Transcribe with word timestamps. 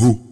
Woo! 0.00 0.28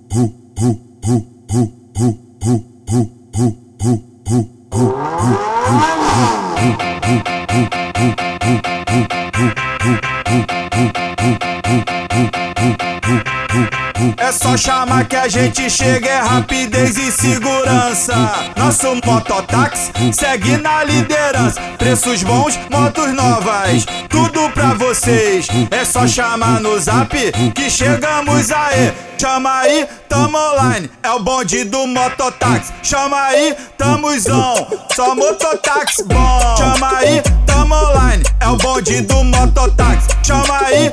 É 14.17 14.30
só 14.30 14.56
chamar 14.56 15.06
que 15.06 15.17
a 15.17 15.29
gente 15.29 15.69
chega, 15.71 16.09
é 16.09 16.19
rapidez 16.21 16.97
e 16.97 17.11
segurança. 17.11 18.15
Nosso 18.57 18.95
mototáxi 19.05 19.93
segue 20.12 20.57
na 20.57 20.85
liderança. 20.85 21.61
Preços 21.79 22.23
bons, 22.23 22.59
motos 22.71 23.12
novas, 23.15 23.87
tudo 24.09 24.51
pra 24.51 24.75
vocês. 24.75 25.48
É 25.71 25.85
só 25.85 26.07
chamar 26.07 26.61
no 26.61 26.79
zap 26.79 27.17
que 27.55 27.71
chegamos 27.71 28.51
aí. 28.51 28.93
Chama 29.19 29.61
aí, 29.61 29.89
tamo 30.11 30.37
online, 30.37 30.91
é 31.03 31.11
o 31.11 31.20
bonde 31.20 31.65
do 31.65 31.87
mototáxi. 31.87 32.70
Chama 32.83 33.19
aí, 33.19 33.56
tamo 33.78 34.09
on, 34.09 34.67
só 34.95 35.15
mototáxi 35.15 36.05
bom. 36.05 36.56
Chama 36.59 36.98
aí, 36.98 37.23
tamo 37.47 37.75
online, 37.75 38.23
é 38.41 38.48
o 38.48 38.56
bonde 38.56 39.01
do 39.01 39.25
mototáxi. 39.25 40.09
Chama 40.23 40.59
aí, 40.67 40.91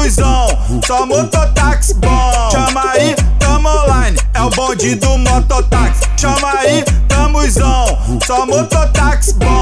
on, 0.00 0.80
só 0.86 1.06
mototáxi 1.06 1.94
bom. 1.94 2.50
Chama 2.50 2.90
aí, 2.92 3.14
tamo 3.38 3.68
online, 3.68 4.16
é 4.34 4.42
o 4.42 4.50
bonde 4.50 4.94
do 4.94 5.18
mototáxi. 5.18 6.00
Chama 6.16 6.52
aí, 6.58 6.84
tamo 7.08 7.38
on, 7.38 8.20
só 8.26 8.46
mototáxi 8.46 9.34
bom. 9.34 9.59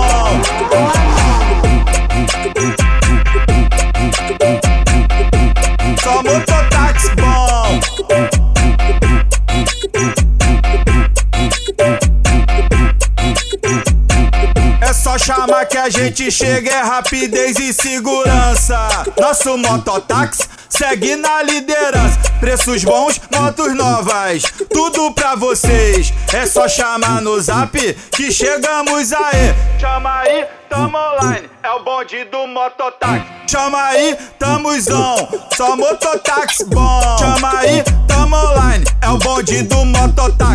Só 15.08 15.16
chamar 15.16 15.64
que 15.64 15.78
a 15.78 15.88
gente 15.88 16.30
chega, 16.30 16.70
é 16.70 16.82
rapidez 16.82 17.58
e 17.58 17.72
segurança. 17.72 18.76
Nosso 19.18 19.56
mototáxi 19.56 20.46
segue 20.68 21.16
na 21.16 21.42
liderança. 21.42 22.18
Preços 22.38 22.84
bons, 22.84 23.18
motos 23.30 23.74
novas, 23.74 24.42
tudo 24.70 25.10
pra 25.12 25.34
vocês. 25.34 26.12
É 26.34 26.44
só 26.44 26.68
chamar 26.68 27.22
no 27.22 27.40
zap 27.40 27.72
que 28.12 28.30
chegamos 28.30 29.12
aí. 29.14 29.54
Chama 29.80 30.20
aí, 30.20 30.44
tamo 30.68 30.98
online, 30.98 31.48
é 31.62 31.70
o 31.70 31.82
bonde 31.82 32.24
do 32.24 32.46
mototáxi. 32.46 33.24
Chama 33.46 33.82
aí, 33.82 34.14
tamo 34.38 34.68
on, 34.68 35.28
só 35.56 35.74
mototáxi 35.74 36.66
bom. 36.66 37.16
Chama 37.18 37.60
aí, 37.60 37.82
tamo 38.06 38.36
online, 38.36 38.84
é 39.00 39.08
o 39.08 39.16
bonde 39.16 39.62
do 39.62 39.86
mototáxi. 39.86 40.47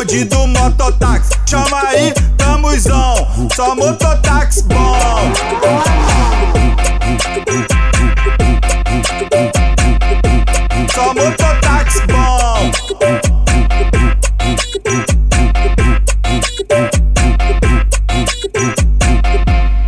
Bonde 0.00 0.24
do 0.24 0.46
mototáxi. 0.46 1.30
Chama 1.46 1.82
aí, 1.88 2.12
tamo 2.38 2.68
on, 2.68 3.50
só 3.54 3.74
mototáxi 3.74 4.62
bom. 4.64 4.96
Só 10.94 11.14
mototáxi 11.14 12.06
bom. 12.06 12.70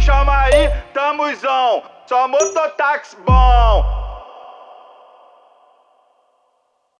Chama 0.00 0.36
aí, 0.42 0.70
tamo 0.92 1.22
on, 1.24 1.82
só 2.06 2.28
mototáxi 2.28 3.16
bom. 3.26 4.11